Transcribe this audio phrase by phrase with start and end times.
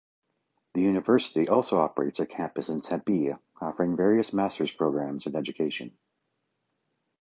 [0.73, 5.95] The university also operates a campus in Tempe, offering various master's programs in education.